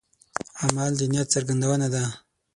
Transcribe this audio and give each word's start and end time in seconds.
عمل 0.61 0.91
د 0.99 1.01
نیت 1.11 1.27
څرګندونه 1.35 1.87
ده. 1.93 2.03